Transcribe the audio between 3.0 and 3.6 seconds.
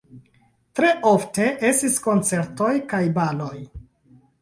baloj.